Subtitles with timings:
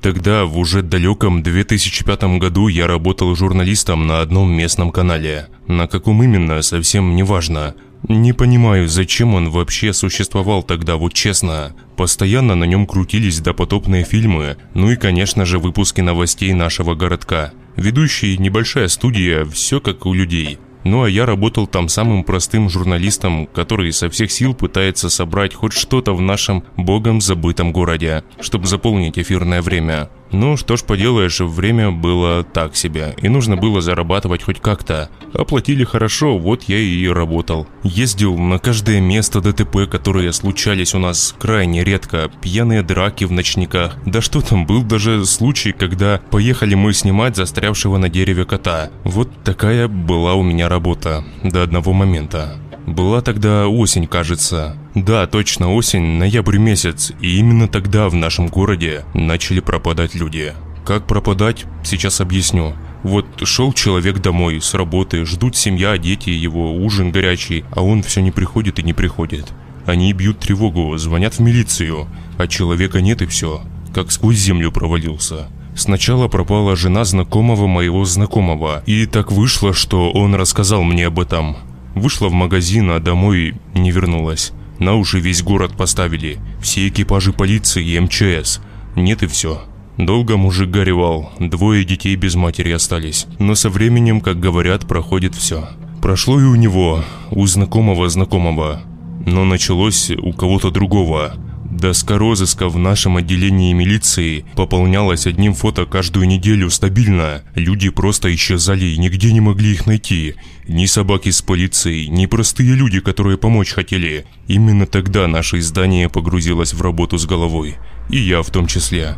[0.00, 5.48] Тогда, в уже далеком 2005 году, я работал журналистом на одном местном канале.
[5.66, 7.74] На каком именно, совсем не важно.
[8.08, 11.76] Не понимаю, зачем он вообще существовал тогда, вот честно.
[11.96, 17.52] Постоянно на нем крутились допотопные фильмы, ну и, конечно же, выпуски новостей нашего городка.
[17.76, 23.46] Ведущий, небольшая студия, все как у людей– ну а я работал там самым простым журналистом,
[23.46, 29.18] который со всех сил пытается собрать хоть что-то в нашем богом забытом городе, чтобы заполнить
[29.18, 30.08] эфирное время.
[30.32, 35.10] Ну, что ж поделаешь, время было так себе, и нужно было зарабатывать хоть как-то.
[35.34, 37.66] Оплатили хорошо, вот я и работал.
[37.82, 43.96] Ездил на каждое место ДТП, которые случались у нас крайне редко, пьяные драки в ночниках.
[44.06, 48.90] Да что там, был даже случай, когда поехали мы снимать застрявшего на дереве кота.
[49.04, 52.59] Вот такая была у меня работа, до одного момента.
[52.86, 54.76] Была тогда осень, кажется.
[54.94, 60.54] Да, точно осень, ноябрь месяц, и именно тогда в нашем городе начали пропадать люди.
[60.84, 62.74] Как пропадать, сейчас объясню.
[63.02, 68.20] Вот шел человек домой с работы, ждут семья, дети его, ужин горячий, а он все
[68.20, 69.46] не приходит и не приходит.
[69.86, 73.62] Они бьют тревогу, звонят в милицию, а человека нет и все,
[73.94, 75.48] как сквозь землю провалился.
[75.74, 81.56] Сначала пропала жена знакомого моего знакомого, и так вышло, что он рассказал мне об этом.
[81.94, 84.52] Вышла в магазин, а домой не вернулась.
[84.78, 88.60] На уши весь город поставили, все экипажи полиции и МЧС.
[88.96, 89.62] Нет и все.
[89.98, 93.26] Долго мужик горевал, двое детей без матери остались.
[93.38, 95.68] Но со временем, как говорят, проходит все.
[96.00, 98.80] Прошло и у него, у знакомого знакомого.
[99.26, 101.34] Но началось у кого-то другого.
[101.70, 107.42] Доска розыска в нашем отделении милиции пополнялась одним фото каждую неделю стабильно.
[107.54, 110.34] Люди просто исчезали и нигде не могли их найти.
[110.66, 114.26] Ни собаки с полицией, ни простые люди, которые помочь хотели.
[114.48, 117.76] Именно тогда наше издание погрузилось в работу с головой.
[118.08, 119.16] И я в том числе.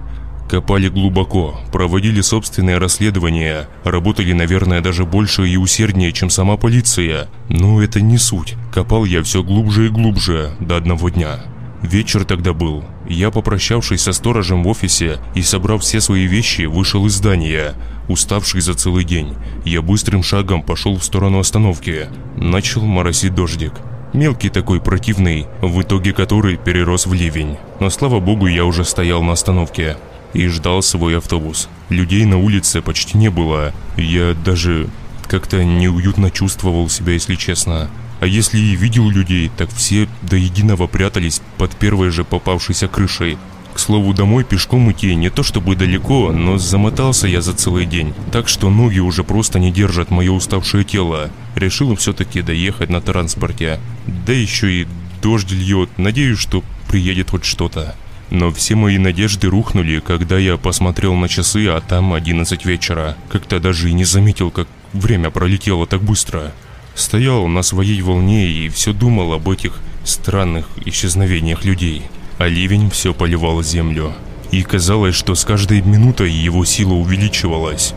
[0.50, 7.30] Копали глубоко, проводили собственное расследование, работали, наверное, даже больше и усерднее, чем сама полиция.
[7.48, 8.56] Но это не суть.
[8.74, 11.46] Копал я все глубже и глубже, до одного дня.
[11.82, 12.84] Вечер тогда был.
[13.08, 17.74] Я, попрощавшись со сторожем в офисе и собрав все свои вещи, вышел из здания.
[18.08, 19.34] Уставший за целый день,
[19.64, 22.08] я быстрым шагом пошел в сторону остановки.
[22.36, 23.72] Начал моросить дождик.
[24.12, 27.56] Мелкий такой противный, в итоге который перерос в ливень.
[27.80, 29.96] Но слава богу, я уже стоял на остановке
[30.34, 31.68] и ждал свой автобус.
[31.88, 33.72] Людей на улице почти не было.
[33.96, 34.88] Я даже
[35.28, 37.88] как-то неуютно чувствовал себя, если честно.
[38.22, 43.36] А если и видел людей, так все до единого прятались под первой же попавшейся крышей.
[43.74, 48.14] К слову, домой пешком идти не то чтобы далеко, но замотался я за целый день,
[48.30, 51.32] так что ноги уже просто не держат мое уставшее тело.
[51.56, 53.80] Решил все-таки доехать на транспорте.
[54.06, 54.86] Да еще и
[55.20, 57.96] дождь льет, надеюсь, что приедет хоть что-то.
[58.30, 63.16] Но все мои надежды рухнули, когда я посмотрел на часы, а там 11 вечера.
[63.28, 66.52] Как-то даже и не заметил, как время пролетело так быстро.
[66.94, 72.02] Стоял на своей волне и все думал об этих странных исчезновениях людей.
[72.38, 74.12] А ливень все поливал землю.
[74.50, 77.94] И казалось, что с каждой минутой его сила увеличивалась.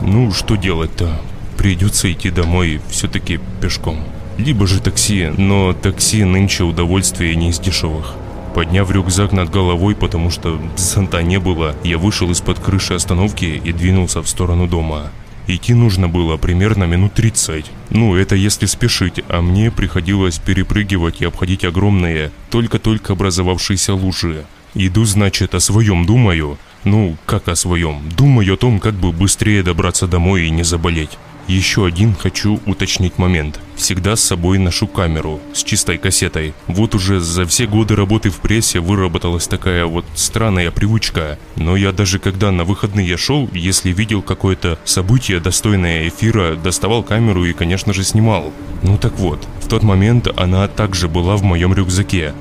[0.00, 1.20] Ну, что делать-то?
[1.56, 4.04] Придется идти домой все-таки пешком.
[4.38, 8.14] Либо же такси, но такси нынче удовольствие не из дешевых.
[8.54, 13.72] Подняв рюкзак над головой, потому что зонта не было, я вышел из-под крыши остановки и
[13.72, 15.10] двинулся в сторону дома.
[15.48, 17.64] Идти нужно было примерно минут 30.
[17.88, 24.44] Ну, это если спешить, а мне приходилось перепрыгивать и обходить огромные, только-только образовавшиеся лужи.
[24.74, 26.58] Иду, значит, о своем думаю.
[26.84, 28.02] Ну, как о своем?
[28.14, 31.18] Думаю о том, как бы быстрее добраться домой и не заболеть.
[31.48, 33.58] Еще один хочу уточнить момент.
[33.74, 36.52] Всегда с собой ношу камеру с чистой кассетой.
[36.66, 41.38] Вот уже за все годы работы в прессе выработалась такая вот странная привычка.
[41.56, 47.46] Но я даже когда на выходные шел, если видел какое-то событие достойное эфира, доставал камеру
[47.46, 48.52] и, конечно же, снимал.
[48.82, 52.34] Ну так вот, в тот момент она также была в моем рюкзаке.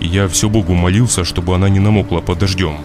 [0.00, 2.78] Я все Богу молился, чтобы она не намокла под дождем.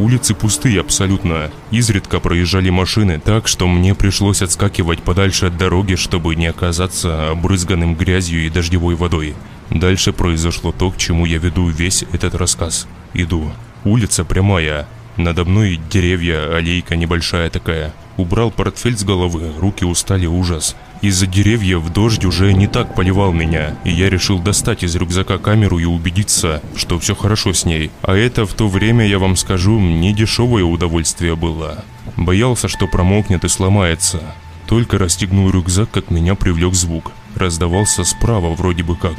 [0.00, 1.50] Улицы пустые абсолютно.
[1.70, 7.94] Изредка проезжали машины так, что мне пришлось отскакивать подальше от дороги, чтобы не оказаться обрызганным
[7.94, 9.34] грязью и дождевой водой.
[9.68, 12.88] Дальше произошло то, к чему я веду весь этот рассказ.
[13.12, 13.52] Иду.
[13.84, 14.88] Улица прямая.
[15.18, 17.92] Надо мной деревья, аллейка небольшая такая.
[18.16, 20.76] Убрал портфель с головы, руки устали ужас.
[21.02, 25.78] Из-за деревьев дождь уже не так поливал меня, и я решил достать из рюкзака камеру
[25.78, 27.90] и убедиться, что все хорошо с ней.
[28.02, 31.84] А это в то время, я вам скажу, не дешевое удовольствие было.
[32.16, 34.20] Боялся, что промокнет и сломается.
[34.66, 37.12] Только расстегнул рюкзак, как меня привлек звук.
[37.34, 39.14] Раздавался справа вроде бы как.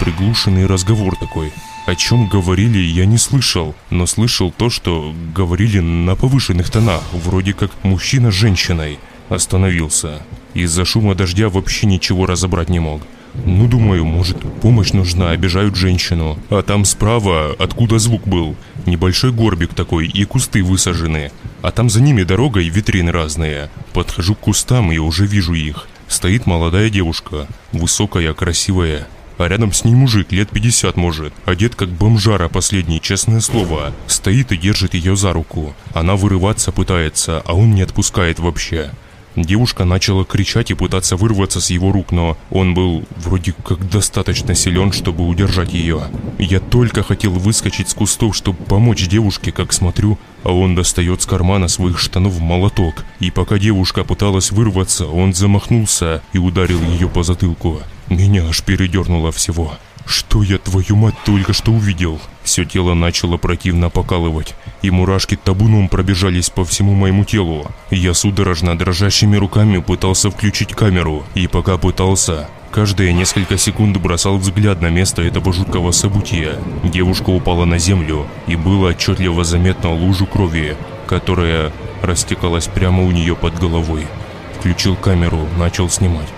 [0.00, 1.52] Приглушенный разговор такой.
[1.86, 7.52] О чем говорили, я не слышал, но слышал то, что говорили на повышенных тонах, вроде
[7.52, 8.98] как мужчина с женщиной.
[9.28, 10.22] Остановился.
[10.56, 13.02] Из-за шума дождя вообще ничего разобрать не мог.
[13.44, 16.38] Ну, думаю, может, помощь нужна, обижают женщину.
[16.48, 18.56] А там справа, откуда звук был,
[18.86, 21.30] небольшой горбик такой и кусты высажены.
[21.60, 23.68] А там за ними дорога и витрины разные.
[23.92, 25.88] Подхожу к кустам и уже вижу их.
[26.08, 29.06] Стоит молодая девушка, высокая, красивая.
[29.36, 33.92] А рядом с ней мужик, лет 50 может, одет как бомжара последний, честное слово.
[34.06, 35.74] Стоит и держит ее за руку.
[35.92, 38.92] Она вырываться пытается, а он не отпускает вообще.
[39.36, 44.54] Девушка начала кричать и пытаться вырваться с его рук, но он был вроде как достаточно
[44.54, 46.04] силен, чтобы удержать ее.
[46.38, 51.26] Я только хотел выскочить с кустов, чтобы помочь девушке, как смотрю, а он достает с
[51.26, 53.04] кармана своих штанов молоток.
[53.20, 57.80] И пока девушка пыталась вырваться, он замахнулся и ударил ее по затылку.
[58.08, 59.76] Меня аж передернуло всего.
[60.06, 62.20] Что я, твою мать, только что увидел?
[62.44, 67.66] Все тело начало противно покалывать, и мурашки табуном пробежались по всему моему телу.
[67.90, 74.80] Я судорожно дрожащими руками пытался включить камеру, и пока пытался, каждые несколько секунд бросал взгляд
[74.80, 76.56] на место этого жуткого события.
[76.84, 80.76] Девушка упала на землю, и было отчетливо заметно лужу крови,
[81.08, 84.06] которая растекалась прямо у нее под головой.
[84.56, 86.28] Включил камеру, начал снимать.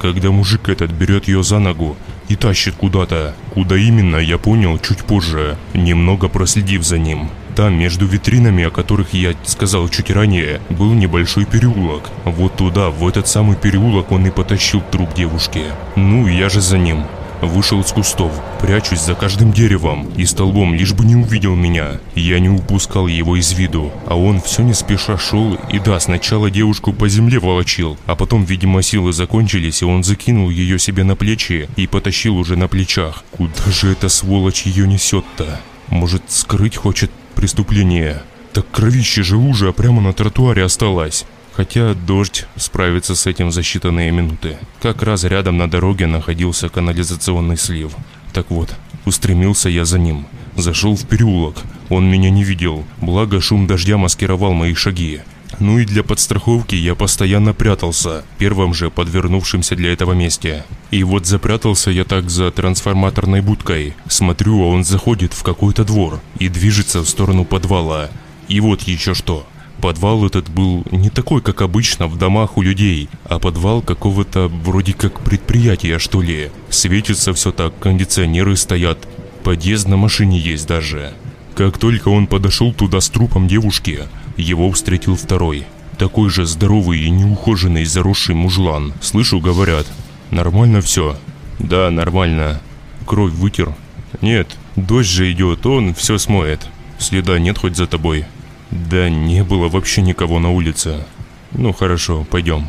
[0.00, 1.96] Когда мужик этот берет ее за ногу,
[2.28, 3.34] и тащит куда-то.
[3.52, 7.30] Куда именно, я понял чуть позже, немного проследив за ним.
[7.56, 12.04] Там, между витринами, о которых я сказал чуть ранее, был небольшой переулок.
[12.24, 15.64] Вот туда, в этот самый переулок он и потащил труп девушки.
[15.96, 17.04] Ну, я же за ним.
[17.40, 22.00] Вышел из кустов, прячусь за каждым деревом и столбом, лишь бы не увидел меня.
[22.14, 26.50] Я не упускал его из виду, а он все не спеша шел и да, сначала
[26.50, 31.14] девушку по земле волочил, а потом, видимо, силы закончились, и он закинул ее себе на
[31.14, 33.24] плечи и потащил уже на плечах.
[33.30, 35.60] Куда же эта сволочь ее несет-то?
[35.88, 38.22] Может, скрыть хочет преступление?
[38.52, 41.24] Так кровище же лужа прямо на тротуаре осталась.
[41.58, 44.58] Хотя дождь справится с этим за считанные минуты.
[44.80, 47.96] Как раз рядом на дороге находился канализационный слив.
[48.32, 48.72] Так вот,
[49.04, 50.28] устремился я за ним.
[50.54, 51.56] Зашел в переулок.
[51.88, 55.22] Он меня не видел, благо шум дождя маскировал мои шаги.
[55.58, 60.64] Ну и для подстраховки я постоянно прятался, первым же подвернувшимся для этого месте.
[60.92, 63.94] И вот запрятался я так за трансформаторной будкой.
[64.06, 68.10] Смотрю, а он заходит в какой-то двор и движется в сторону подвала.
[68.46, 69.44] И вот еще что.
[69.80, 74.92] Подвал этот был не такой, как обычно в домах у людей, а подвал какого-то вроде
[74.92, 76.50] как предприятия, что ли.
[76.68, 78.98] Светится все так, кондиционеры стоят,
[79.44, 81.14] подъезд на машине есть даже.
[81.54, 84.00] Как только он подошел туда с трупом девушки,
[84.36, 85.64] его встретил второй.
[85.96, 88.92] Такой же здоровый и неухоженный заросший мужлан.
[89.00, 89.86] Слышу, говорят.
[90.30, 91.16] Нормально все?
[91.58, 92.60] Да, нормально.
[93.06, 93.74] Кровь вытер?
[94.20, 96.60] Нет, дождь же идет, он все смоет.
[96.98, 98.26] Следа нет хоть за тобой?
[98.70, 101.04] Да не было вообще никого на улице.
[101.52, 102.68] Ну хорошо, пойдем.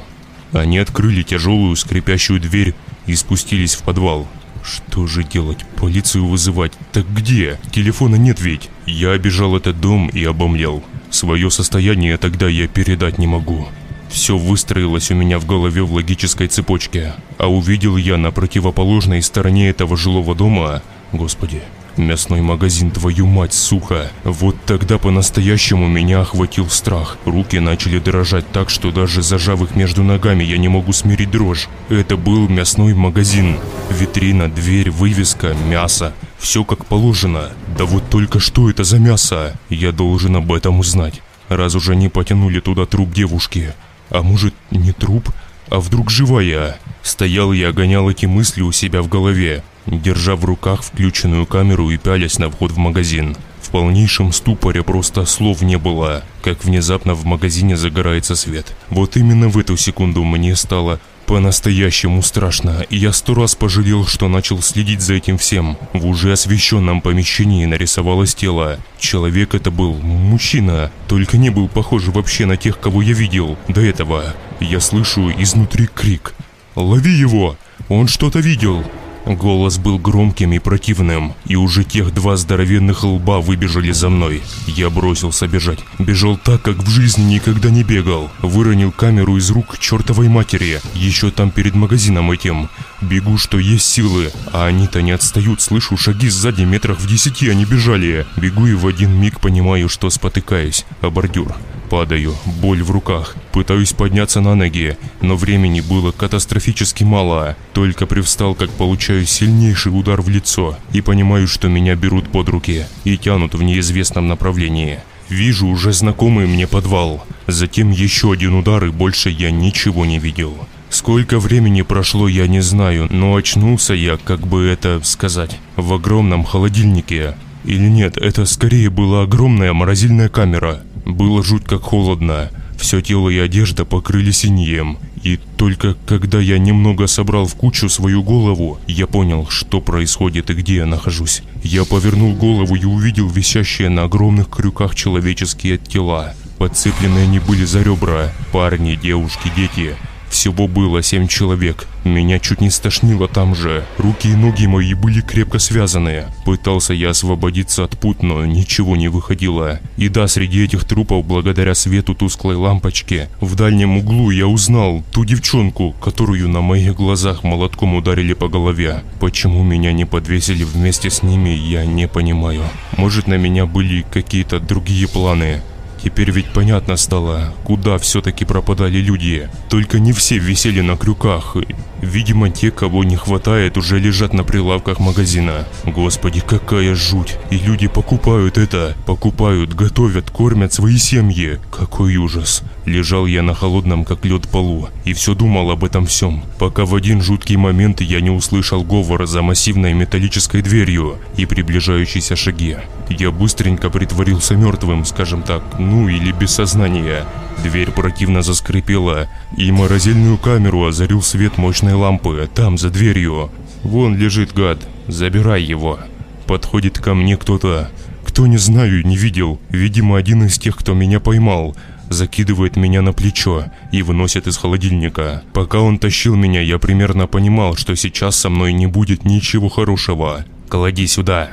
[0.52, 2.74] Они открыли тяжелую скрипящую дверь
[3.06, 4.28] и спустились в подвал.
[4.64, 5.60] Что же делать?
[5.76, 6.74] Полицию вызывать?
[6.92, 7.60] Так где?
[7.72, 8.70] Телефона нет ведь.
[8.86, 10.84] Я обижал этот дом и обомлел.
[11.10, 13.68] Свое состояние тогда я передать не могу.
[14.10, 17.14] Все выстроилось у меня в голове в логической цепочке.
[17.38, 20.82] А увидел я на противоположной стороне этого жилого дома...
[21.12, 21.64] Господи,
[21.98, 24.12] Мясной магазин, твою мать, сука.
[24.24, 27.18] Вот тогда по-настоящему меня охватил страх.
[27.26, 31.68] Руки начали дрожать так, что даже зажав их между ногами, я не могу смирить дрожь.
[31.90, 33.58] Это был мясной магазин.
[33.90, 36.14] Витрина, дверь, вывеска, мясо.
[36.38, 37.50] Все как положено.
[37.78, 39.60] Да вот только что это за мясо?
[39.70, 41.22] Я должен об этом узнать.
[41.50, 43.74] Раз уже не потянули туда труп девушки.
[44.10, 45.30] А может, не труп?
[45.70, 46.80] А вдруг живая?
[47.02, 51.98] Стоял я, гонял эти мысли у себя в голове держа в руках включенную камеру и
[51.98, 53.36] пялясь на вход в магазин.
[53.62, 58.76] В полнейшем ступоре просто слов не было, как внезапно в магазине загорается свет.
[58.90, 64.28] Вот именно в эту секунду мне стало по-настоящему страшно, и я сто раз пожалел, что
[64.28, 65.78] начал следить за этим всем.
[65.94, 68.80] В уже освещенном помещении нарисовалось тело.
[68.98, 73.82] Человек это был мужчина, только не был похож вообще на тех, кого я видел до
[73.82, 74.34] этого.
[74.60, 76.34] Я слышу изнутри крик.
[76.76, 77.56] «Лови его!
[77.90, 78.84] Он что-то видел!»
[79.30, 84.42] Голос был громким и противным, и уже тех два здоровенных лба выбежали за мной.
[84.66, 85.78] Я бросился бежать.
[86.00, 88.32] Бежал так, как в жизни никогда не бегал.
[88.42, 92.70] Выронил камеру из рук чертовой матери, еще там перед магазином этим.
[93.02, 97.66] Бегу, что есть силы, а они-то не отстают, слышу шаги сзади метрах в десяти они
[97.66, 98.26] бежали.
[98.36, 100.88] Бегу и в один миг понимаю, что спотыкаюсь.
[101.02, 101.54] А бордюр.
[101.90, 103.36] Падаю, боль в руках.
[103.52, 107.56] Пытаюсь подняться на ноги, но времени было катастрофически мало.
[107.74, 112.86] Только привстал, как получаю сильнейший удар в лицо и понимаю, что меня берут под руки
[113.06, 115.00] и тянут в неизвестном направлении.
[115.30, 117.26] Вижу уже знакомый мне подвал.
[117.48, 120.68] Затем еще один удар и больше я ничего не видел.
[120.90, 126.44] Сколько времени прошло, я не знаю, но очнулся я, как бы это сказать, в огромном
[126.44, 127.36] холодильнике.
[127.64, 130.82] Или нет, это скорее была огромная морозильная камера.
[131.10, 132.50] Было жутко холодно.
[132.78, 134.98] Все тело и одежда покрыли синьем.
[135.24, 140.54] И только когда я немного собрал в кучу свою голову, я понял, что происходит и
[140.54, 141.44] где я нахожусь.
[141.62, 146.34] Я повернул голову и увидел висящие на огромных крюках человеческие тела.
[146.58, 148.32] Подцепленные они были за ребра.
[148.52, 149.96] Парни, девушки, дети.
[150.30, 151.88] Всего было семь человек.
[152.04, 153.84] Меня чуть не стошнило там же.
[153.98, 156.26] Руки и ноги мои были крепко связаны.
[156.46, 159.80] Пытался я освободиться от пут, но ничего не выходило.
[159.98, 165.26] И да, среди этих трупов, благодаря свету тусклой лампочки, в дальнем углу я узнал ту
[165.26, 169.04] девчонку, которую на моих глазах молотком ударили по голове.
[169.20, 172.64] Почему меня не подвесили вместе с ними, я не понимаю.
[172.98, 175.62] Может на меня были какие-то другие планы.
[176.04, 179.50] Теперь ведь понятно стало, куда все-таки пропадали люди.
[179.70, 181.58] Только не все висели на крюках.
[182.02, 185.68] Видимо, те, кого не хватает, уже лежат на прилавках магазина.
[185.86, 187.38] Господи, какая жуть.
[187.50, 188.96] И люди покупают это.
[189.06, 191.60] Покупают, готовят, кормят свои семьи.
[191.72, 192.64] Какой ужас.
[192.90, 196.96] Лежал я на холодном, как лед полу, и все думал об этом всем, пока в
[196.96, 202.78] один жуткий момент я не услышал говора за массивной металлической дверью и приближающиеся шаги.
[203.10, 207.26] Я быстренько притворился мертвым, скажем так, ну или без сознания.
[207.64, 213.50] Дверь противно заскрипела, и морозильную камеру озарил свет мощной лампы, там, за дверью.
[213.84, 216.00] Вон лежит гад, забирай его.
[216.46, 217.90] Подходит ко мне кто-то,
[218.26, 221.76] кто не знаю, не видел, видимо один из тех, кто меня поймал,
[222.10, 225.44] закидывает меня на плечо и выносит из холодильника.
[225.54, 230.46] Пока он тащил меня, я примерно понимал, что сейчас со мной не будет ничего хорошего.
[230.70, 231.50] «Клади сюда»,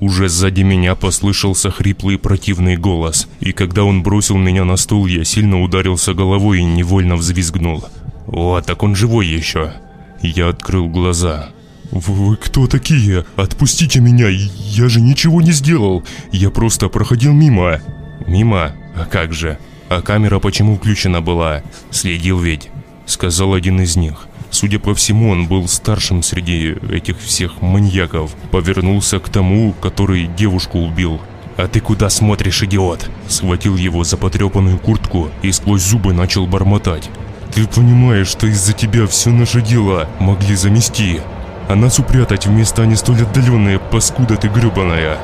[0.00, 5.24] уже сзади меня послышался хриплый противный голос, и когда он бросил меня на стул, я
[5.24, 7.84] сильно ударился головой и невольно взвизгнул.
[8.26, 9.72] «О, так он живой еще!»
[10.22, 11.48] Я открыл глаза.
[11.90, 13.24] «Вы кто такие?
[13.36, 14.28] Отпустите меня!
[14.28, 16.04] Я же ничего не сделал!
[16.30, 17.80] Я просто проходил мимо!»
[18.26, 18.72] «Мимо?
[18.94, 19.58] А как же?
[19.88, 21.62] А камера почему включена была?
[21.90, 22.70] Следил ведь!»
[23.06, 24.28] Сказал один из них.
[24.50, 28.34] Судя по всему, он был старшим среди этих всех маньяков.
[28.50, 31.20] Повернулся к тому, который девушку убил.
[31.56, 37.10] «А ты куда смотришь, идиот?» Схватил его за потрепанную куртку и сквозь зубы начал бормотать.
[37.54, 41.20] «Ты понимаешь, что из-за тебя все наше дело могли замести,
[41.68, 45.18] а нас упрятать в места не столь отдаленные, паскуда ты гребаная!»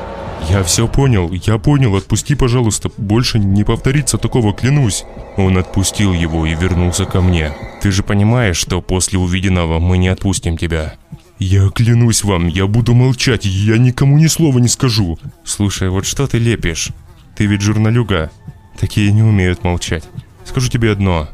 [0.49, 5.03] «Я все понял, я понял, отпусти, пожалуйста, больше не повторится такого, клянусь!»
[5.35, 7.51] Он отпустил его и вернулся ко мне.
[7.81, 10.95] «Ты же понимаешь, что после увиденного мы не отпустим тебя?»
[11.39, 16.27] «Я клянусь вам, я буду молчать, я никому ни слова не скажу!» «Слушай, вот что
[16.27, 16.89] ты лепишь?
[17.35, 18.31] Ты ведь журналюга.
[18.79, 20.03] Такие не умеют молчать.
[20.45, 21.27] Скажу тебе одно,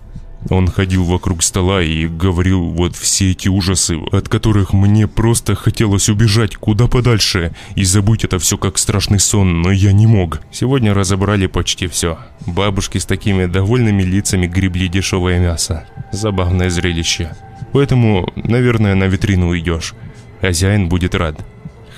[0.49, 6.09] он ходил вокруг стола и говорил вот все эти ужасы, от которых мне просто хотелось
[6.09, 10.41] убежать куда подальше и забыть это все как страшный сон, но я не мог.
[10.51, 12.17] Сегодня разобрали почти все.
[12.45, 15.85] Бабушки с такими довольными лицами гребли дешевое мясо.
[16.11, 17.35] Забавное зрелище.
[17.71, 19.93] Поэтому, наверное, на витрину уйдешь.
[20.41, 21.43] Хозяин будет рад.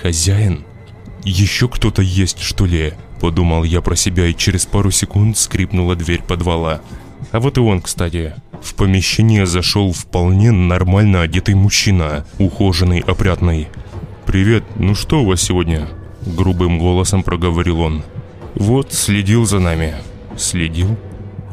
[0.02, 0.64] Хозяин?
[1.24, 2.94] Еще кто-то есть, что ли?
[3.20, 6.82] Подумал я про себя и через пару секунд скрипнула дверь подвала.
[7.32, 8.34] А вот и он, кстати.
[8.62, 13.68] В помещение зашел вполне нормально одетый мужчина, ухоженный, опрятный.
[14.26, 15.88] «Привет, ну что у вас сегодня?»
[16.26, 18.04] Грубым голосом проговорил он.
[18.56, 19.94] «Вот, следил за нами».
[20.38, 20.98] «Следил?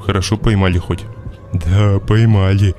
[0.05, 1.05] Хорошо поймали хоть?»
[1.53, 2.75] «Да, поймали»,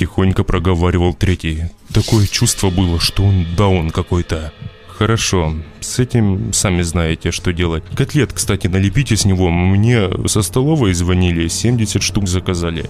[0.00, 1.64] Тихонько проговаривал третий.
[1.92, 4.50] Такое чувство было, что он даун какой-то.
[5.00, 7.82] Хорошо, с этим сами знаете, что делать.
[7.96, 9.48] Котлет, кстати, налепите с него.
[9.48, 12.84] Мне со столовой звонили, 70 штук заказали.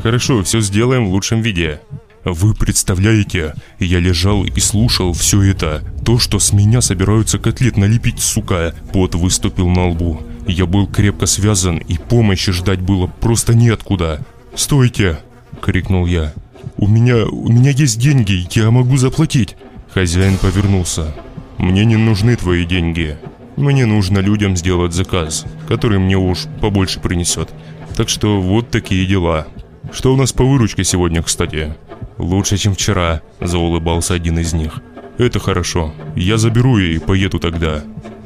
[0.00, 1.80] Хорошо, все сделаем в лучшем виде.
[2.22, 5.82] Вы представляете, я лежал и слушал все это.
[6.04, 8.72] То, что с меня собираются котлет налепить, сука.
[8.92, 10.20] Пот выступил на лбу.
[10.46, 14.24] Я был крепко связан, и помощи ждать было просто неоткуда.
[14.54, 15.18] «Стойте!»—
[15.60, 16.32] крикнул я.
[16.76, 17.26] «У меня...
[17.26, 19.56] у меня есть деньги, я могу заплатить!»
[19.92, 21.12] Хозяин повернулся.
[21.58, 23.16] Мне не нужны твои деньги.
[23.56, 27.50] Мне нужно людям сделать заказ, который мне уж побольше принесет.
[27.96, 29.46] Так что вот такие дела.
[29.92, 31.74] Что у нас по выручке сегодня, кстати?
[32.18, 34.82] Лучше, чем вчера, заулыбался один из них.
[35.18, 35.94] Это хорошо.
[36.14, 37.82] Я заберу и поеду тогда.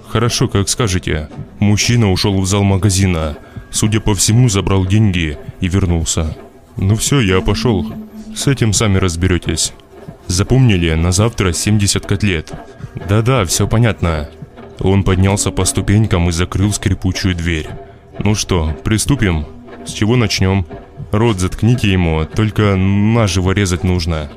[0.09, 1.29] Хорошо, как скажете.
[1.61, 3.37] Мужчина ушел в зал магазина,
[3.71, 6.37] Судя по всему, забрал деньги и вернулся.
[6.77, 7.87] Ну все, я пошел.
[8.35, 9.73] С этим сами разберетесь.
[10.31, 12.53] Запомнили, на завтра 70 котлет.
[13.09, 14.31] Да-да, все понятно.
[14.79, 17.69] Он поднялся по ступенькам и закрыл скрипучую дверь.
[18.21, 19.45] Ну что, приступим?
[19.85, 20.67] С чего начнем?
[21.11, 24.31] Рот заткните ему, только наживо резать нужно.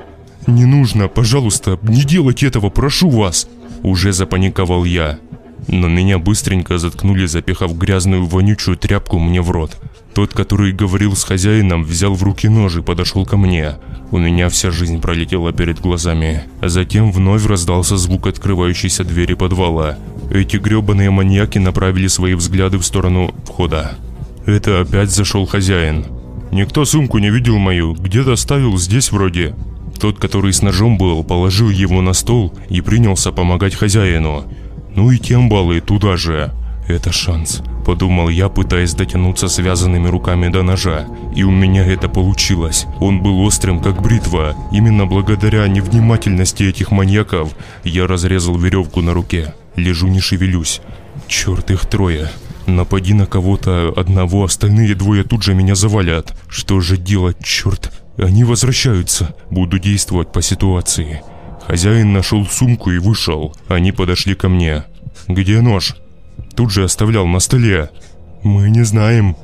[0.48, 3.48] Не нужно, пожалуйста, не делайте этого, прошу вас.
[3.84, 5.20] Уже запаниковал я.
[5.68, 9.78] Но меня быстренько заткнули, запихав грязную вонючую тряпку мне в рот.
[10.14, 13.76] Тот, который говорил с хозяином, взял в руки нож и подошел ко мне.
[14.12, 16.44] У меня вся жизнь пролетела перед глазами.
[16.62, 19.98] А затем вновь раздался звук открывающейся двери подвала.
[20.32, 23.98] Эти гребаные маньяки направили свои взгляды в сторону входа.
[24.46, 26.06] Это опять зашел хозяин.
[26.52, 29.56] Никто сумку не видел мою, где-то оставил здесь вроде.
[30.00, 34.46] Тот, который с ножом был, положил его на стол и принялся помогать хозяину.
[34.96, 36.52] Ну и тем баллы туда же.
[36.88, 41.08] Это шанс, подумал я, пытаясь дотянуться связанными руками до ножа.
[41.36, 42.86] И у меня это получилось.
[43.00, 44.56] Он был острым, как бритва.
[44.72, 49.54] Именно благодаря невнимательности этих маньяков я разрезал веревку на руке.
[49.76, 50.82] Лежу не шевелюсь.
[51.28, 52.30] Черт, их трое.
[52.68, 56.34] Напади на кого-то одного, остальные двое тут же меня завалят.
[56.48, 57.92] Что же делать, черт?
[58.18, 59.36] Они возвращаются.
[59.50, 61.22] Буду действовать по ситуации.
[61.68, 63.56] Хозяин нашел сумку и вышел.
[63.68, 64.84] Они подошли ко мне.
[65.28, 65.96] «Где нож?»
[66.56, 67.90] Тут же оставлял на столе.
[68.44, 69.36] «Мы не знаем.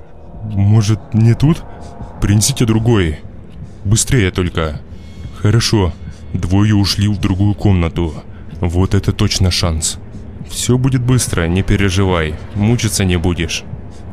[0.43, 1.63] Может, не тут?
[2.21, 3.19] Принесите другой.
[3.85, 4.81] Быстрее только».
[5.41, 5.93] «Хорошо».
[6.33, 8.13] Двое ушли в другую комнату.
[8.59, 9.97] Вот это точно шанс.
[10.47, 12.35] Все будет быстро, не переживай.
[12.53, 13.63] Мучиться не будешь.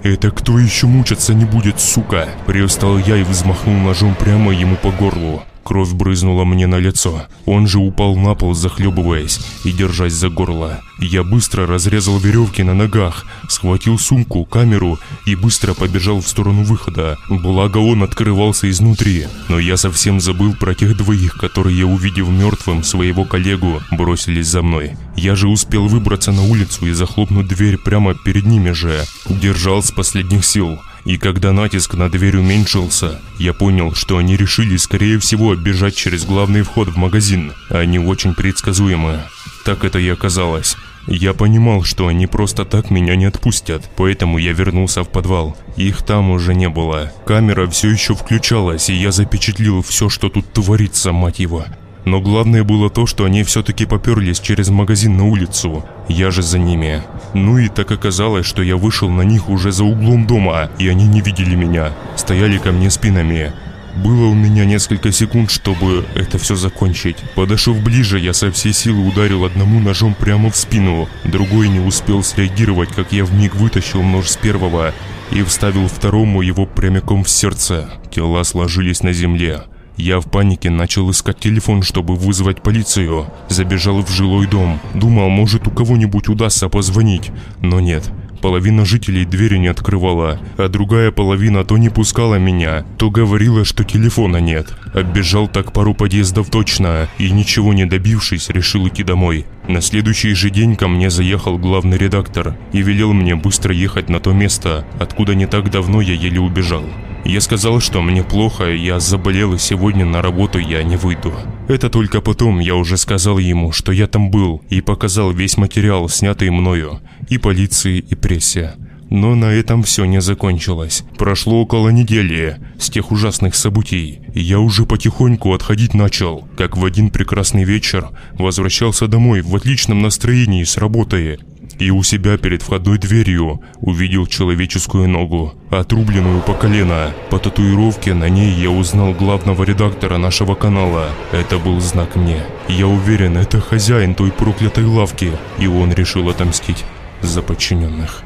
[0.02, 4.92] «Это кто еще мучиться не будет, сука?» Привстал я и взмахнул ножом прямо ему по
[4.92, 5.42] горлу.
[5.66, 7.26] Кровь брызнула мне на лицо.
[7.44, 10.80] Он же упал на пол, захлебываясь и держась за горло.
[11.00, 17.18] Я быстро разрезал веревки на ногах, схватил сумку, камеру и быстро побежал в сторону выхода.
[17.28, 23.24] Благо он открывался изнутри, но я совсем забыл про тех двоих, которые, увидев мертвым своего
[23.24, 24.92] коллегу, бросились за мной.
[25.16, 29.04] Я же успел выбраться на улицу и захлопнуть дверь прямо перед ними же.
[29.28, 30.78] Держал с последних сил.
[31.06, 36.24] И когда натиск на дверь уменьшился, я понял, что они решили, скорее всего, бежать через
[36.24, 37.52] главный вход в магазин.
[37.70, 39.22] Они очень предсказуемы.
[39.64, 40.76] Так это и оказалось.
[41.06, 45.56] Я понимал, что они просто так меня не отпустят, поэтому я вернулся в подвал.
[45.76, 47.12] Их там уже не было.
[47.24, 51.64] Камера все еще включалась, и я запечатлил все, что тут творится, мать его.
[52.06, 55.84] Но главное было то, что они все-таки поперлись через магазин на улицу.
[56.08, 57.02] Я же за ними.
[57.34, 61.08] Ну и так оказалось, что я вышел на них уже за углом дома, и они
[61.08, 61.92] не видели меня.
[62.14, 63.52] Стояли ко мне спинами.
[63.96, 67.16] Было у меня несколько секунд, чтобы это все закончить.
[67.34, 71.08] Подошел ближе, я со всей силы ударил одному ножом прямо в спину.
[71.24, 74.94] Другой не успел среагировать, как я вмиг вытащил нож с первого
[75.32, 77.90] и вставил второму его прямиком в сердце.
[78.12, 79.62] Тела сложились на земле.
[79.96, 83.26] Я в панике начал искать телефон, чтобы вызвать полицию.
[83.48, 84.78] Забежал в жилой дом.
[84.94, 87.30] Думал, может у кого-нибудь удастся позвонить.
[87.62, 88.10] Но нет.
[88.42, 93.82] Половина жителей двери не открывала, а другая половина то не пускала меня, то говорила, что
[93.82, 94.68] телефона нет.
[94.96, 99.44] Оббежал так пару подъездов точно, и ничего не добившись, решил идти домой.
[99.68, 104.20] На следующий же день ко мне заехал главный редактор и велел мне быстро ехать на
[104.20, 106.82] то место, откуда не так давно я еле убежал.
[107.26, 111.34] Я сказал, что мне плохо, я заболел и сегодня на работу я не выйду.
[111.68, 116.08] Это только потом я уже сказал ему, что я там был и показал весь материал,
[116.08, 118.72] снятый мною, и полиции, и прессе.
[119.10, 121.04] Но на этом все не закончилось.
[121.16, 127.10] Прошло около недели с тех ужасных событий, я уже потихоньку отходить начал, как в один
[127.10, 131.38] прекрасный вечер возвращался домой в отличном настроении с работы
[131.78, 137.12] и у себя перед входной дверью увидел человеческую ногу, отрубленную по колено.
[137.30, 141.08] По татуировке на ней я узнал главного редактора нашего канала.
[141.32, 142.42] Это был знак мне.
[142.68, 146.84] Я уверен, это хозяин той проклятой лавки, и он решил отомстить
[147.20, 148.22] за подчиненных.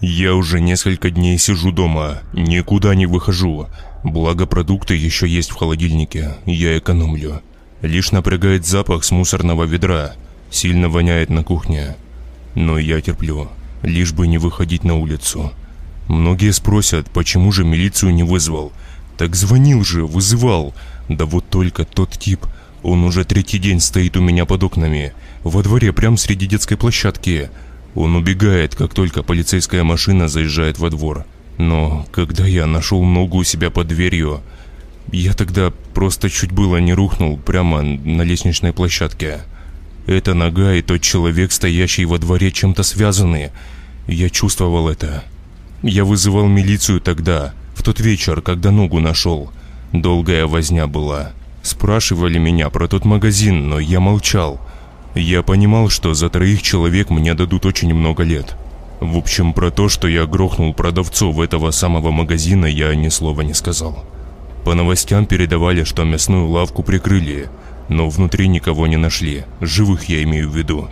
[0.00, 3.68] Я уже несколько дней сижу дома, никуда не выхожу.
[4.04, 7.42] Благо продукты еще есть в холодильнике, я экономлю.
[7.82, 10.12] Лишь напрягает запах с мусорного ведра.
[10.50, 11.96] Сильно воняет на кухне.
[12.54, 13.48] Но я терплю,
[13.82, 15.52] лишь бы не выходить на улицу.
[16.06, 18.72] Многие спросят, почему же милицию не вызвал.
[19.16, 20.74] Так звонил же, вызывал.
[21.08, 22.46] Да вот только тот тип,
[22.82, 25.12] он уже третий день стоит у меня под окнами.
[25.42, 27.50] Во дворе, прямо среди детской площадки.
[27.94, 31.24] Он убегает, как только полицейская машина заезжает во двор.
[31.56, 34.42] Но когда я нашел ногу у себя под дверью,
[35.10, 39.40] я тогда просто чуть было не рухнул прямо на лестничной площадке.
[40.06, 43.50] Эта нога и тот человек, стоящий во дворе, чем-то связаны.
[44.06, 45.24] Я чувствовал это.
[45.82, 49.50] Я вызывал милицию тогда, в тот вечер, когда ногу нашел.
[49.92, 51.32] Долгая возня была.
[51.62, 54.60] Спрашивали меня про тот магазин, но я молчал.
[55.18, 58.54] Я понимал, что за троих человек мне дадут очень много лет.
[59.00, 63.52] В общем, про то, что я грохнул продавцов этого самого магазина, я ни слова не
[63.52, 64.04] сказал.
[64.64, 67.48] По новостям передавали, что мясную лавку прикрыли,
[67.88, 69.44] но внутри никого не нашли.
[69.60, 70.88] Живых я имею в виду.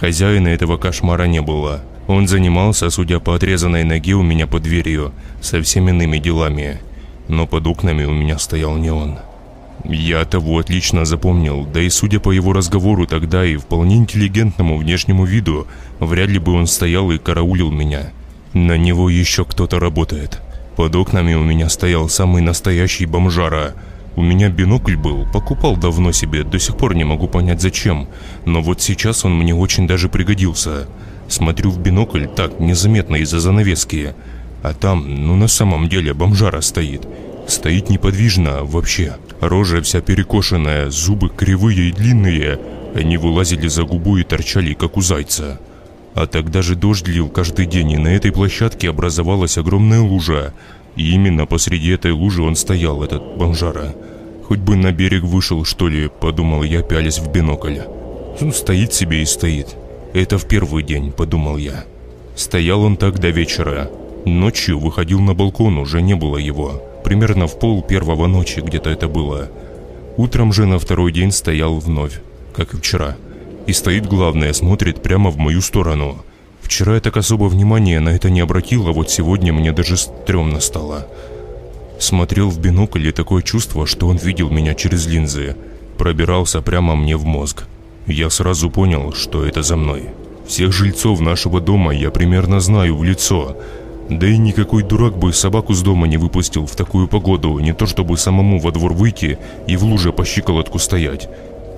[0.00, 1.84] Хозяина этого кошмара не было.
[2.08, 6.80] Он занимался, судя по отрезанной ноге у меня под дверью, совсем иными делами.
[7.28, 9.18] Но под окнами у меня стоял не он.
[9.84, 15.24] Я того отлично запомнил, да и судя по его разговору тогда и вполне интеллигентному внешнему
[15.24, 15.66] виду,
[16.00, 18.10] вряд ли бы он стоял и караулил меня.
[18.52, 20.40] На него еще кто-то работает.
[20.76, 23.74] Под окнами у меня стоял самый настоящий бомжара.
[24.16, 28.08] У меня бинокль был, покупал давно себе, до сих пор не могу понять зачем,
[28.44, 30.88] но вот сейчас он мне очень даже пригодился.
[31.28, 34.14] Смотрю в бинокль так, незаметно из-за занавески,
[34.62, 37.06] а там, ну на самом деле, бомжара стоит.
[37.46, 39.16] Стоит неподвижно вообще.
[39.40, 42.58] Рожа вся перекошенная, зубы кривые и длинные.
[42.94, 45.60] Они вылазили за губу и торчали, как у зайца.
[46.14, 50.52] А тогда же дождь лил каждый день, и на этой площадке образовалась огромная лужа.
[50.96, 53.94] И именно посреди этой лужи он стоял, этот бомжара.
[54.48, 57.78] Хоть бы на берег вышел, что ли, подумал я, пялясь в бинокль.
[58.40, 59.76] Ну, стоит себе и стоит.
[60.14, 61.84] Это в первый день, подумал я.
[62.34, 63.90] Стоял он так до вечера.
[64.24, 69.08] Ночью выходил на балкон, уже не было его примерно в пол первого ночи где-то это
[69.08, 69.48] было.
[70.18, 72.20] Утром же на второй день стоял вновь,
[72.54, 73.16] как и вчера.
[73.66, 76.18] И стоит главное, смотрит прямо в мою сторону.
[76.60, 80.60] Вчера я так особо внимания на это не обратил, а вот сегодня мне даже стрёмно
[80.60, 81.06] стало.
[81.98, 85.56] Смотрел в бинокль и такое чувство, что он видел меня через линзы.
[85.96, 87.64] Пробирался прямо мне в мозг.
[88.06, 90.10] Я сразу понял, что это за мной.
[90.46, 93.56] Всех жильцов нашего дома я примерно знаю в лицо,
[94.08, 97.86] да и никакой дурак бы собаку с дома не выпустил в такую погоду, не то
[97.86, 101.28] чтобы самому во двор выйти и в луже по щиколотку стоять.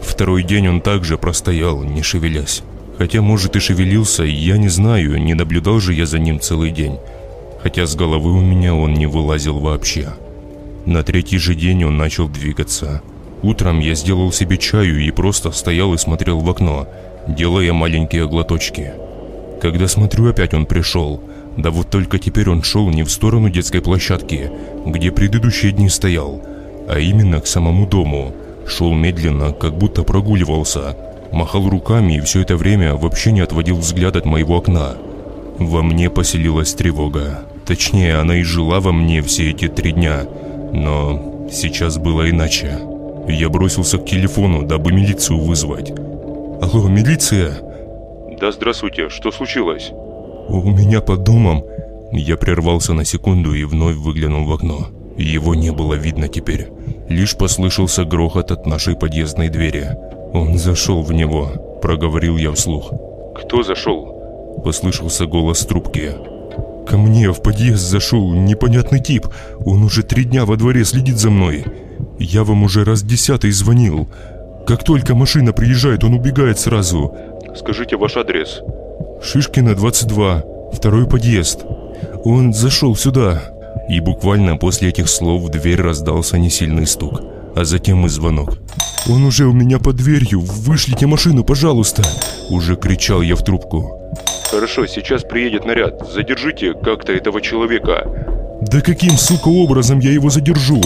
[0.01, 2.63] Второй день он также простоял, не шевелясь.
[2.99, 6.99] Хотя, может, и шевелился, я не знаю, не наблюдал же я за ним целый день.
[7.63, 10.11] Хотя с головы у меня он не вылазил вообще.
[10.87, 13.03] На третий же день он начал двигаться.
[13.43, 16.87] Утром я сделал себе чаю и просто стоял и смотрел в окно,
[17.27, 18.93] делая маленькие глоточки.
[19.61, 21.21] Когда смотрю, опять он пришел–
[21.57, 24.51] да вот только теперь он шел не в сторону детской площадки,
[24.87, 26.41] где предыдущие дни стоял,
[26.89, 28.35] а именно к самому дому.
[28.67, 30.97] Шел медленно, как будто прогуливался,
[31.33, 34.97] махал руками и все это время вообще не отводил взгляд от моего окна.
[35.59, 37.45] Во мне поселилась тревога.
[37.67, 40.25] Точнее, она и жила во мне все эти три дня.
[40.73, 42.79] Но сейчас было иначе.
[43.29, 45.93] Я бросился к телефону, дабы милицию вызвать.
[46.63, 47.59] «Алло, милиция?»
[48.41, 49.93] «Да здравствуйте, что случилось?»
[50.49, 51.65] «У меня под домом...»
[52.13, 54.89] Я прервался на секунду и вновь выглянул в окно.
[55.17, 56.69] Его не было видно теперь.
[57.09, 59.97] Лишь послышался грохот от нашей подъездной двери.
[60.33, 62.93] «Он зашел в него»,– проговорил я вслух.
[63.37, 66.13] «Кто зашел?»– послышался голос трубки.
[66.87, 69.27] «Ко мне в подъезд зашел непонятный тип.
[69.65, 71.65] Он уже три дня во дворе следит за мной.
[72.19, 74.09] Я вам уже раз десятый звонил.
[74.67, 77.15] Как только машина приезжает, он убегает сразу».
[77.57, 78.63] «Скажите ваш адрес».
[79.23, 81.67] Шишкина, 22, второй подъезд.
[82.25, 83.43] Он зашел сюда.
[83.89, 87.21] И буквально после этих слов в дверь раздался несильный стук,
[87.55, 88.59] а затем и звонок.
[89.09, 92.03] «Он уже у меня под дверью, вышлите машину, пожалуйста!»
[92.49, 94.11] Уже кричал я в трубку.
[94.51, 98.07] «Хорошо, сейчас приедет наряд, задержите как-то этого человека!»
[98.63, 100.81] «Да каким, сука, образом я его задержу?»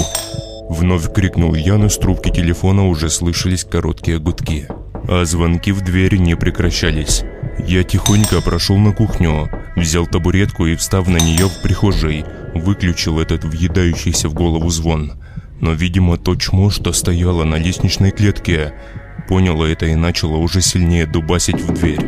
[0.69, 4.67] Вновь крикнул я, но с трубки телефона уже слышались короткие гудки.
[5.09, 7.23] А звонки в дверь не прекращались.
[7.67, 12.25] Я тихонько прошел на кухню, взял табуретку и, встав на нее в прихожей,
[12.55, 15.15] выключил этот въедающийся в голову звон.
[15.61, 18.75] Но, видимо, то чмо, что стояло на лестничной клетке,
[19.29, 22.01] поняло это и начало уже сильнее дубасить в дверь.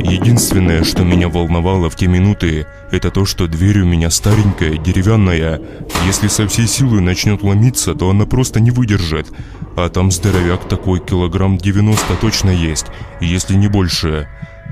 [0.00, 5.60] Единственное, что меня волновало в те минуты, это то, что дверь у меня старенькая, деревянная.
[6.06, 9.28] Если со всей силы начнет ломиться, то она просто не выдержит.
[9.76, 12.86] А там здоровяк такой килограмм 90 точно есть,
[13.20, 14.28] если не больше.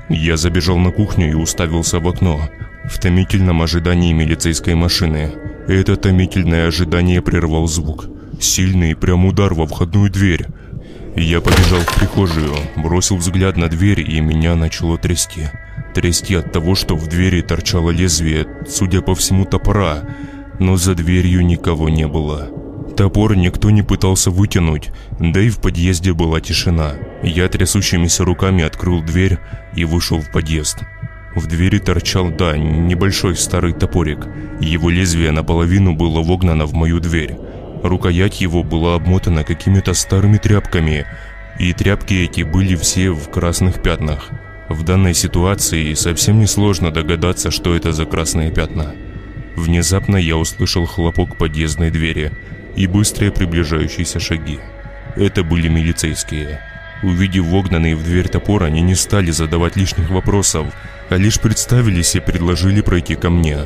[0.09, 2.49] Я забежал на кухню и уставился в окно,
[2.85, 5.31] в томительном ожидании милицейской машины.
[5.67, 8.07] Это томительное ожидание прервал звук.
[8.39, 10.45] Сильный прям удар во входную дверь.
[11.15, 15.49] Я побежал в прихожую, бросил взгляд на дверь и меня начало трясти.
[15.93, 20.03] Трясти от того, что в двери торчало лезвие, судя по всему, топора,
[20.59, 22.62] но за дверью никого не было.
[22.95, 26.93] Топор никто не пытался вытянуть, да и в подъезде была тишина.
[27.23, 29.39] Я трясущимися руками открыл дверь
[29.75, 30.79] и вышел в подъезд.
[31.35, 34.27] В двери торчал, да, небольшой старый топорик.
[34.59, 37.35] Его лезвие наполовину было вогнано в мою дверь.
[37.81, 41.07] Рукоять его была обмотана какими-то старыми тряпками,
[41.59, 44.29] и тряпки эти были все в красных пятнах.
[44.69, 48.93] В данной ситуации совсем несложно догадаться, что это за красные пятна.
[49.55, 52.31] Внезапно я услышал хлопок подъездной двери
[52.75, 54.59] и быстрые приближающиеся шаги.
[55.15, 56.59] Это были милицейские.
[57.03, 60.67] Увидев вогнанный в дверь топор, они не стали задавать лишних вопросов,
[61.09, 63.59] а лишь представились и предложили пройти ко мне.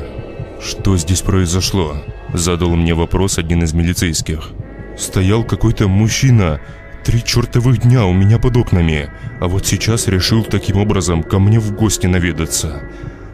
[0.60, 2.02] «Что здесь произошло?»–
[2.34, 4.50] задал мне вопрос один из милицейских.
[4.98, 6.60] «Стоял какой-то мужчина,
[7.04, 9.08] три чертовых дня у меня под окнами,
[9.40, 12.82] а вот сейчас решил таким образом ко мне в гости наведаться.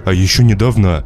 [0.04, 1.04] А еще недавно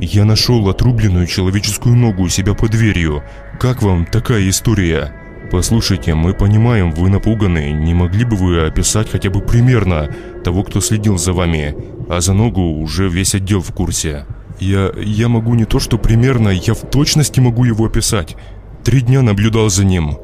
[0.00, 3.22] я нашел отрубленную человеческую ногу у себя под дверью.
[3.60, 5.12] Как вам такая история?»
[5.52, 7.72] «Послушайте, мы понимаем, вы напуганы.
[7.72, 10.08] Не могли бы вы описать хотя бы примерно
[10.42, 11.76] того, кто следил за вами?
[12.08, 14.24] А за ногу уже весь отдел в курсе».
[14.60, 14.90] «Я...
[14.96, 18.34] я могу не то что примерно, я в точности могу его описать.
[18.82, 20.16] Три дня наблюдал за ним».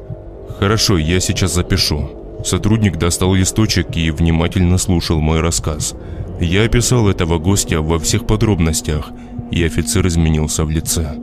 [0.59, 2.09] «Хорошо, я сейчас запишу».
[2.43, 5.93] Сотрудник достал листочек и внимательно слушал мой рассказ.
[6.41, 9.11] Я описал этого гостя во всех подробностях,
[9.51, 11.17] и офицер изменился в лице.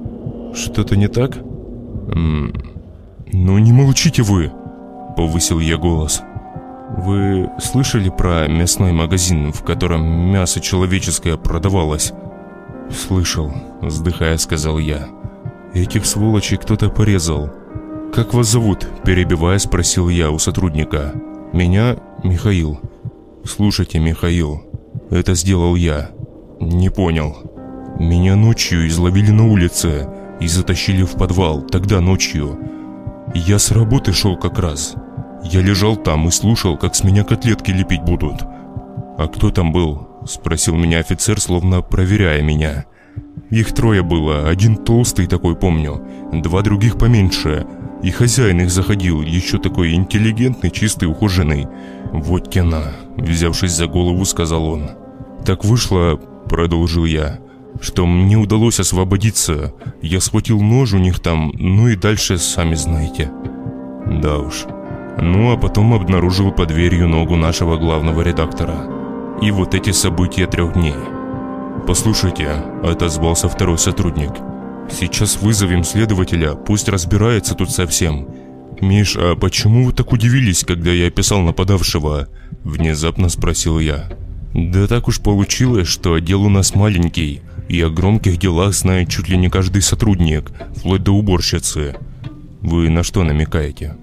[0.55, 1.39] «Что-то не так?»
[2.15, 4.53] «Ну не молчите вы!»–
[5.17, 6.23] повысил я голос.
[6.97, 12.13] «Вы слышали про мясной магазин, в котором мясо человеческое продавалось?»
[12.91, 15.09] «Слышал»,– вздыхая, сказал я.
[15.73, 17.51] «Этих сволочей кто-то порезал».
[18.15, 21.13] «Как вас зовут?»– перебивая, спросил я у сотрудника.
[21.53, 22.79] «Меня Михаил».
[23.45, 24.63] «Слушайте, Михаил,
[25.11, 26.11] это сделал я».
[26.61, 27.37] «Не понял».
[27.99, 30.07] «Меня ночью изловили на улице
[30.41, 32.59] и затащили в подвал, тогда ночью.
[33.35, 34.95] Я с работы шел как раз.
[35.45, 38.43] Я лежал там и слушал, как с меня котлетки лепить будут.
[39.17, 42.85] «А кто там был?»– спросил меня офицер, словно проверяя меня.
[43.51, 47.67] Их трое было, один толстый такой помню, два других поменьше.
[48.03, 51.69] И хозяин их заходил, еще такой интеллигентный, чистый, ухоженный.
[52.13, 54.91] «Вот тена»,– взявшись за голову, сказал он.
[55.45, 56.19] «Так вышло»,–
[56.49, 57.39] продолжил я,
[57.81, 59.75] что мне удалось освободиться.
[60.03, 63.31] Я схватил нож у них там, ну и дальше сами знаете.
[64.07, 64.65] Да уж.
[65.21, 68.87] Ну а потом обнаружил под дверью ногу нашего главного редактора.
[69.41, 70.95] И вот эти события трех дней.
[71.87, 72.49] «Послушайте»,–
[72.83, 74.31] отозвался второй сотрудник.
[74.91, 78.27] «Сейчас вызовем следователя, пусть разбирается тут совсем».
[78.81, 82.29] «Миш, а почему вы так удивились, когда я описал нападавшего?»–
[82.65, 84.11] внезапно спросил я.
[84.53, 89.29] «Да так уж получилось, что отдел у нас маленький, и о громких делах знает чуть
[89.29, 91.97] ли не каждый сотрудник, вплоть до уборщицы.
[92.61, 93.97] Вы на что намекаете?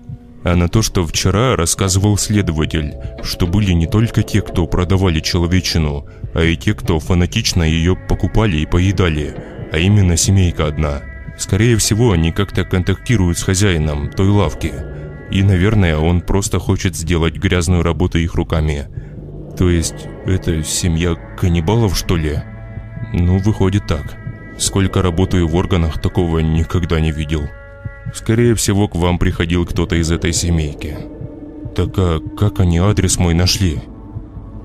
[0.44, 2.94] А на то, что вчера рассказывал следователь,
[3.24, 8.58] что были не только те, кто продавали человечину, а и те, кто фанатично ее покупали
[8.58, 9.36] и поедали,
[9.72, 11.02] а именно семейка одна.
[11.38, 14.74] Скорее всего, они как-то контактируют с хозяином той лавки.
[15.32, 18.88] И, наверное, он просто хочет сделать грязную работу их руками.
[19.58, 22.42] То есть, это семья каннибалов, что ли?
[23.14, 24.18] Ну, выходит так.
[24.58, 27.44] Сколько работаю в органах, такого никогда не видел.
[28.14, 30.98] Скорее всего, к вам приходил кто-то из этой семейки.
[31.76, 33.80] Так а как они адрес мой нашли?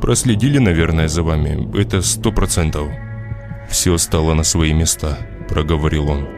[0.01, 1.71] Проследили, наверное, за вами.
[1.79, 2.89] Это сто процентов.
[3.71, 6.29] Все стало на свои места, проговорил он.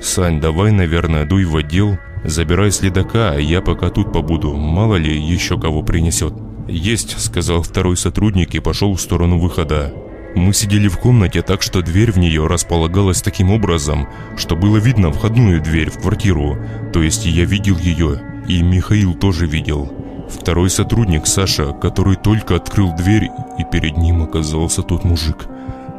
[0.00, 5.16] Сань, давай, наверное, дуй в отдел, забирай следака, а я пока тут побуду, мало ли
[5.16, 6.34] еще кого принесет.
[6.68, 9.92] «Есть»,— сказал второй сотрудник и пошел в сторону выхода.
[10.34, 15.12] Мы сидели в комнате так, что дверь в нее располагалась таким образом, что было видно
[15.12, 16.58] входную дверь в квартиру,
[16.92, 19.92] то есть я видел ее, и Михаил тоже видел.
[20.30, 25.46] Второй сотрудник, Саша, который только открыл дверь, и перед ним оказался тот мужик.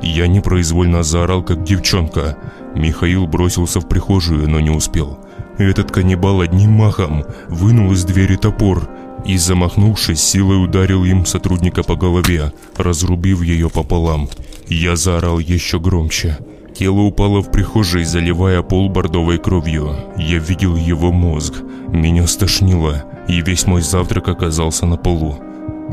[0.01, 2.37] Я непроизвольно заорал, как девчонка.
[2.75, 5.19] Михаил бросился в прихожую, но не успел.
[5.57, 8.89] Этот каннибал одним махом вынул из двери топор
[9.25, 14.29] и, замахнувшись, силой ударил им сотрудника по голове, разрубив ее пополам.
[14.67, 16.37] Я заорал еще громче.
[16.75, 19.95] Тело упало в прихожей, заливая пол бордовой кровью.
[20.17, 21.53] Я видел его мозг.
[21.89, 25.39] Меня стошнило, и весь мой завтрак оказался на полу.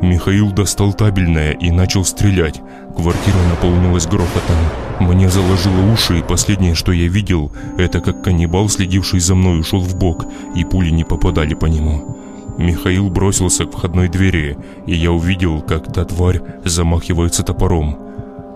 [0.03, 2.61] Михаил достал табельное и начал стрелять.
[2.97, 4.57] Квартира наполнилась грохотом.
[5.01, 9.81] Мне заложило уши, и последнее, что я видел, это как каннибал, следивший за мной, ушел
[9.81, 12.20] в бок, и пули не попадали по нему.
[12.59, 17.99] Михаил бросился к входной двери, и я увидел, как та тварь замахивается топором.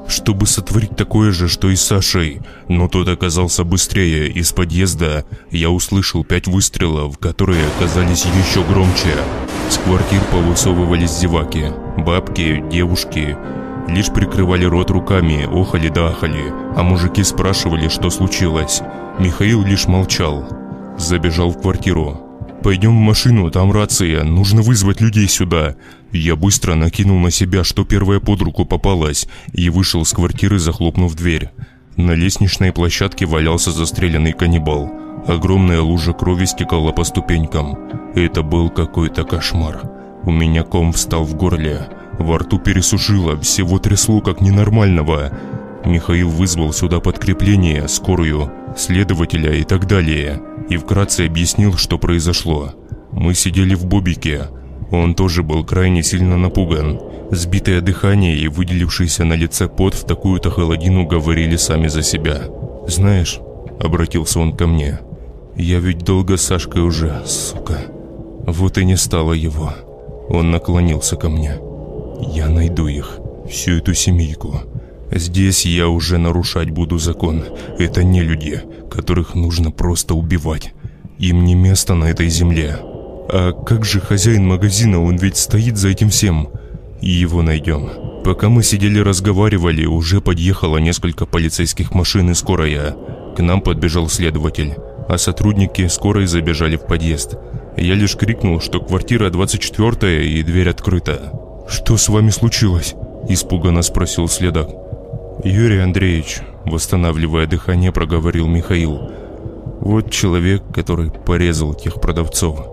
[0.07, 5.71] Чтобы сотворить такое же, что и с Сашей, но тот оказался быстрее, из подъезда я
[5.71, 9.17] услышал пять выстрелов, которые оказались еще громче.
[9.71, 13.37] С квартир повысовывались зеваки, бабки, девушки.
[13.89, 18.83] лишь прикрывали рот руками, охали да ахали, а мужики спрашивали, что случилось.
[19.19, 20.45] Михаил лишь молчал.
[20.99, 22.24] Забежал в квартиру.
[22.65, 25.77] «Пойдем в машину, там рация, нужно вызвать людей сюда».
[26.13, 31.15] Я быстро накинул на себя, что первое под руку попалось, и вышел с квартиры, захлопнув
[31.15, 31.51] дверь.
[31.97, 34.91] На лестничной площадке валялся застреленный каннибал.
[35.27, 37.77] Огромная лужа крови стекала по ступенькам.
[38.15, 39.83] Это был какой-то кошмар.
[40.23, 41.89] У меня ком встал в горле.
[42.19, 45.31] Во рту пересушило, всего трясло как ненормального.
[45.85, 50.41] Михаил вызвал сюда подкрепление, скорую, следователя и так далее.
[50.69, 52.73] И вкратце объяснил, что произошло.
[53.13, 54.49] Мы сидели в бобике.
[54.91, 57.01] Он тоже был крайне сильно напуган.
[57.31, 62.43] Сбитое дыхание и выделившийся на лице пот в такую-то холодину говорили сами за себя.
[62.87, 63.41] «Знаешь»,—
[63.81, 65.01] обратился он ко мне,—
[65.57, 67.79] «я ведь долго с Сашкой уже, сука.
[68.47, 69.73] Вот и не стало его».
[70.29, 71.57] Он наклонился ко мне.
[72.21, 74.61] «Я найду их, всю эту семейку.
[75.15, 77.45] Здесь я уже нарушать буду закон.
[77.79, 80.75] Это не люди, которых нужно просто убивать.
[81.21, 82.79] Им не место на этой земле.
[83.29, 86.49] А как же хозяин магазина, он ведь стоит за этим всем.
[87.01, 87.91] И его найдем.
[88.25, 92.97] Пока мы сидели разговаривали, уже подъехало несколько полицейских машин и скорая.
[93.37, 94.75] К нам подбежал следователь,
[95.09, 97.37] а сотрудники скорой забежали в подъезд.
[97.77, 101.33] Я лишь крикнул, что квартира 24 и дверь открыта.
[101.69, 102.95] «Что с вами случилось?»–
[103.29, 104.84] испуганно спросил следак.
[105.45, 108.99] «Юрий Андреевич»,– восстанавливая дыхание, проговорил Михаил.
[109.81, 112.67] «Вот человек, который порезал тех продавцов».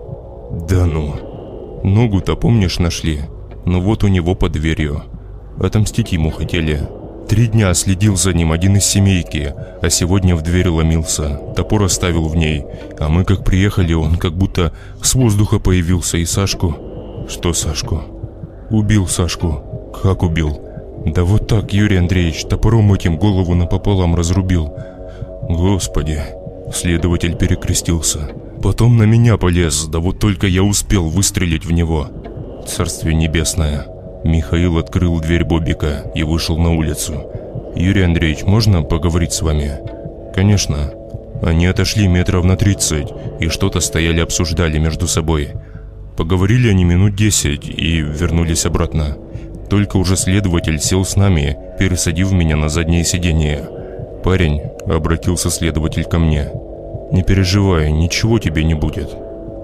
[0.68, 1.80] «Да ну!
[1.84, 3.20] Ногу-то, помнишь, нашли?
[3.66, 5.02] Ну вот у него под дверью.
[5.60, 6.88] Отомстить ему хотели.
[7.28, 12.28] Три дня следил за ним один из семейки, а сегодня в дверь ломился, топор оставил
[12.28, 12.64] в ней,
[12.98, 16.74] а мы как приехали, он как будто с воздуха появился и Сашку...
[17.28, 18.02] Что Сашку?
[18.70, 19.92] Убил Сашку.
[20.02, 20.71] Как убил?
[21.06, 24.72] Да вот так, Юрий Андреевич, топором этим голову напополам разрубил.
[25.48, 26.20] Господи.
[26.72, 28.30] Следователь перекрестился.
[28.62, 32.06] Потом на меня полез, да вот только я успел выстрелить в него.
[32.66, 33.86] Царствие небесное.
[34.24, 37.26] Михаил открыл дверь Бобика и вышел на улицу.
[37.74, 39.78] «Юрий Андреевич, можно поговорить с вами?»
[40.34, 40.92] «Конечно».
[41.42, 43.08] Они отошли метров на 30
[43.40, 45.50] и что-то стояли обсуждали между собой.
[46.16, 49.16] Поговорили они минут 10 и вернулись обратно.
[49.72, 53.70] Только уже следователь сел с нами, пересадив меня на заднее сиденье.
[54.22, 56.50] «Парень»,— обратился следователь ко мне,—
[57.10, 59.16] «не переживай, ничего тебе не будет.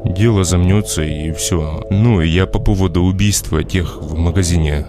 [0.06, 1.86] Дело замнется и все.
[1.90, 4.86] Ну, я по поводу убийства тех в магазине.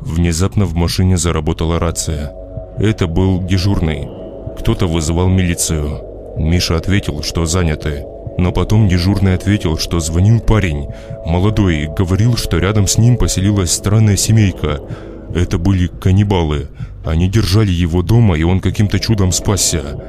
[0.00, 2.32] Внезапно в машине заработала рация.
[2.78, 4.08] Это был дежурный.
[4.58, 6.00] Кто-то вызывал милицию.
[6.38, 8.06] Миша ответил, что заняты.
[8.38, 10.88] Но потом дежурный ответил, что звонил парень,
[11.24, 14.80] молодой, говорил, что рядом с ним поселилась странная семейка.
[15.34, 16.68] Это были каннибалы.
[17.04, 20.00] Они держали его дома, и он каким-то чудом спасся.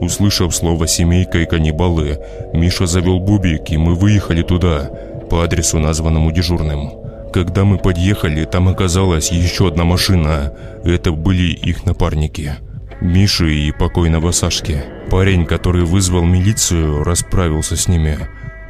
[0.00, 2.18] Услышав слово «семейка» и «каннибалы»,
[2.52, 4.90] Миша завел бубик, и мы выехали туда,
[5.30, 6.90] по адресу, названному дежурным.
[7.32, 10.52] Когда мы подъехали, там оказалась еще одна машина.
[10.84, 12.56] Это были их напарники.
[13.00, 14.82] Миши и покойного Сашки.
[15.10, 18.18] Парень, который вызвал милицию, расправился с ними.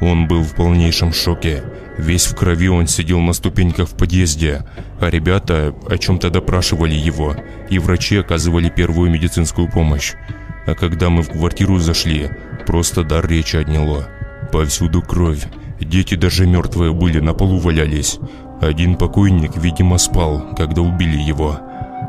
[0.01, 1.63] Он был в полнейшем шоке.
[1.97, 4.63] Весь в крови он сидел на ступеньках в подъезде,
[4.99, 7.35] а ребята о чем-то допрашивали его,
[7.69, 10.13] и врачи оказывали первую медицинскую помощь.
[10.67, 12.29] А когда мы в квартиру зашли,
[12.65, 14.09] просто дар речи отняло.
[14.51, 15.45] Повсюду кровь.
[15.79, 18.19] Дети даже мертвые были, на полу валялись.
[18.61, 21.59] Один покойник, видимо, спал, когда убили его.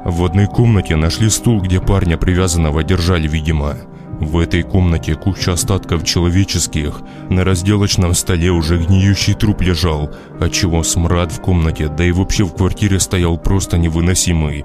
[0.08, 3.76] В одной комнате нашли стул, где парня привязанного держали, видимо.
[4.20, 7.02] В этой комнате куча остатков человеческих.
[7.28, 12.54] На разделочном столе уже гниющий труп лежал, отчего смрад в комнате, да и вообще в
[12.54, 14.64] квартире стоял просто невыносимый.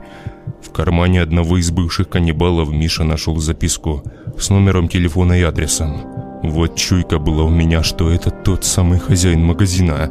[0.62, 4.02] В кармане одного из бывших каннибалов Миша нашел записку
[4.40, 6.06] с номером телефона и адресом.
[6.44, 10.10] Вот чуйка была у меня, что это тот самый хозяин магазина.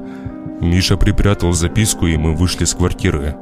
[0.60, 3.34] Миша припрятал записку, и мы вышли с квартиры.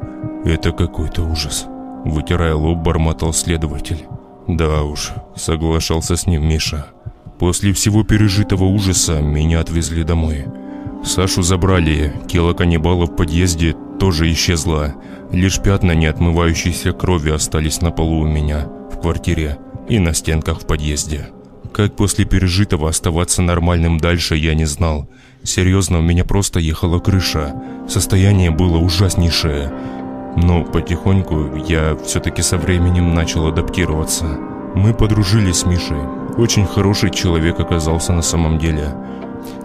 [0.44, 1.66] Это какой-то ужас.
[2.05, 4.05] Вытирая лоб, бормотал следователь.
[4.49, 6.87] Да уж, соглашался с ним Миша.
[7.39, 10.47] После всего пережитого ужаса меня отвезли домой.
[11.05, 14.95] Сашу забрали, тело каннибала в подъезде тоже исчезло.
[15.33, 19.59] Лишь пятна неотмывающейся крови остались на полу у меня, в квартире
[19.89, 21.29] и на стенках в подъезде.
[21.72, 25.09] Как после пережитого оставаться нормальным дальше, я не знал.
[25.43, 27.55] Серьезно, у меня просто ехала крыша.
[27.89, 29.72] Состояние было ужаснейшее.
[30.37, 34.24] Но потихоньку я все-таки со временем начал адаптироваться.
[34.74, 36.01] Мы подружились с Мишей.
[36.37, 38.95] Очень хороший человек оказался на самом деле.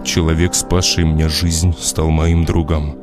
[0.04, 2.96] Человек, спасший мне жизнь, стал моим другом.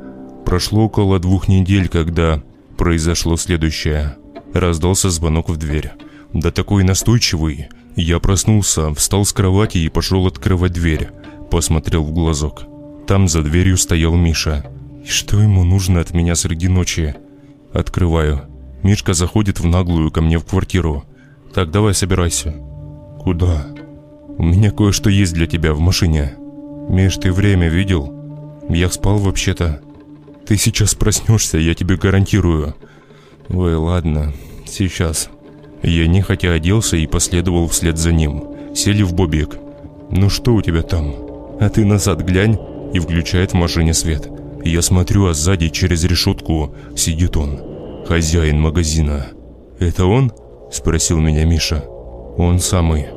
[0.45, 2.41] Прошло около двух недель, когда
[2.77, 4.17] произошло следующее.
[4.53, 5.93] Раздался звонок в дверь.
[6.33, 7.69] Да такой настойчивый.
[7.95, 11.09] Я проснулся, встал с кровати и пошел открывать дверь.
[11.49, 12.63] Посмотрел в глазок.
[13.07, 14.65] Там за дверью стоял Миша.
[15.03, 17.15] И что ему нужно от меня среди ночи?
[17.73, 18.43] Открываю.
[18.83, 21.05] Мишка заходит в наглую ко мне в квартиру.
[21.53, 22.53] Так, давай собирайся.
[23.19, 23.67] Куда?
[24.37, 26.35] У меня кое-что есть для тебя в машине.
[26.89, 28.13] Миш, ты время видел?
[28.69, 29.81] Я спал вообще-то.
[30.45, 32.75] Ты сейчас проснешься, я тебе гарантирую.
[33.49, 34.33] Ой, ладно,
[34.65, 35.29] сейчас.
[35.81, 38.75] Я нехотя оделся и последовал вслед за ним.
[38.75, 39.57] Сели в бобик.
[40.11, 41.13] Ну что у тебя там?
[41.59, 42.57] А ты назад глянь
[42.93, 44.29] и включает в машине свет.
[44.63, 47.59] Я смотрю, а сзади через решетку сидит он.
[48.07, 49.27] Хозяин магазина.
[49.79, 50.31] Это он?
[50.71, 51.83] Спросил меня Миша.
[52.37, 53.07] Он самый.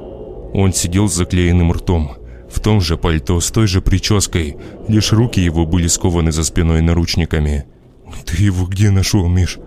[0.53, 2.13] Он сидел с заклеенным ртом,
[2.51, 4.57] в том же пальто, с той же прической,
[4.89, 7.67] лишь руки его были скованы за спиной наручниками.
[8.25, 9.59] «Ты его где нашел, Миш?»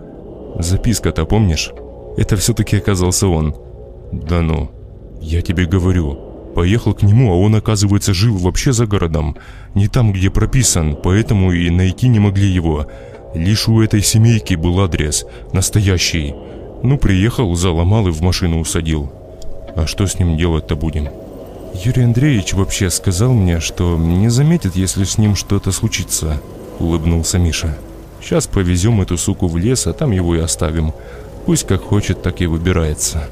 [0.58, 1.70] «Записка-то помнишь?»
[2.16, 3.54] Это все-таки оказался он.
[4.12, 4.70] «Да ну,
[5.20, 6.18] я тебе говорю,
[6.54, 9.36] Поехал к нему, а он, оказывается, жил вообще за городом.
[9.74, 12.86] Не там, где прописан, поэтому и найти не могли его.
[13.34, 16.34] Лишь у этой семейки был адрес, настоящий.
[16.82, 19.12] Ну, приехал, заломал и в машину усадил.
[19.76, 21.08] А что с ним делать-то будем?
[21.84, 26.40] Юрий Андреевич вообще сказал мне, что не заметит, если с ним что-то случится,
[26.80, 27.78] улыбнулся Миша.
[28.20, 30.92] Сейчас повезем эту суку в лес, а там его и оставим.
[31.46, 33.28] Пусть как хочет, так и выбирается.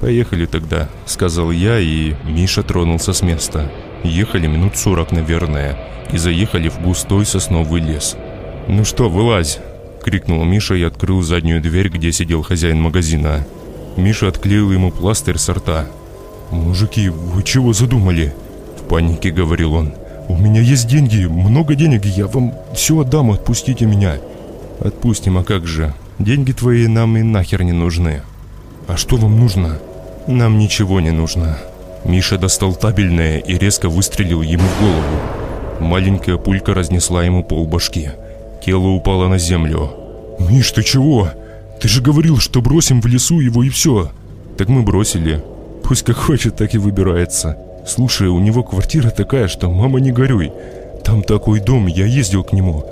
[0.00, 3.70] «Поехали тогда»,— сказал я, и Миша тронулся с места.
[4.02, 5.76] Ехали минут сорок, наверное,
[6.10, 8.16] и заехали в густой сосновый лес.
[8.66, 9.58] «Ну что, вылазь!»—
[10.02, 13.46] крикнул Миша и открыл заднюю дверь, где сидел хозяин магазина.
[13.98, 15.86] Миша отклеил ему пластырь с рта.
[16.50, 18.34] «Мужики, вы чего задумали?»
[18.78, 19.92] В панике говорил он.
[20.28, 24.14] «У меня есть деньги, много денег, я вам все отдам, отпустите меня».
[24.80, 25.92] «Отпустим, а как же?
[26.18, 28.22] Деньги твои нам и нахер не нужны».
[28.88, 29.78] «А что вам нужно?»
[30.30, 31.58] «Нам ничего не нужно».
[32.04, 35.80] Миша достал табельное и резко выстрелил ему в голову.
[35.80, 38.12] Маленькая пулька разнесла ему полбашки.
[38.64, 39.90] Тело упало на землю.
[40.38, 41.30] «Миш, ты чего?
[41.80, 44.12] Ты же говорил, что бросим в лесу его и все».
[44.56, 45.42] «Так мы бросили.
[45.82, 47.58] Пусть как хочет, так и выбирается.
[47.84, 50.52] Слушай, у него квартира такая, что мама не горюй.
[51.04, 52.84] Там такой дом, я ездил к нему.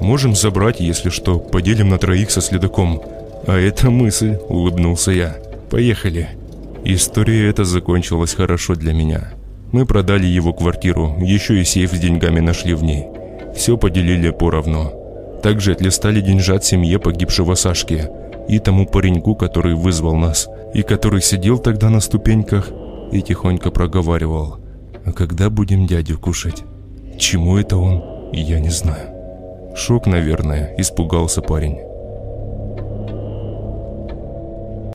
[0.00, 3.02] Можем забрать, если что, поделим на троих со следаком».
[3.48, 5.36] «А это мысль»,— улыбнулся я.
[5.68, 6.39] «Поехали».
[6.84, 9.32] История эта закончилась хорошо для меня.
[9.72, 13.06] Мы продали его квартиру, еще и сейф с деньгами нашли в ней.
[13.54, 14.92] Все поделили поровну.
[15.42, 18.08] Также отлистали деньжат семье погибшего Сашки
[18.48, 22.70] и тому пареньку, который вызвал нас, и который сидел тогда на ступеньках
[23.12, 24.58] и тихонько проговаривал.
[25.04, 26.64] «А когда будем дядю кушать?»
[27.20, 28.02] Чему это он,
[28.32, 29.10] я не знаю.
[29.76, 31.89] Шок, наверное, испугался парень.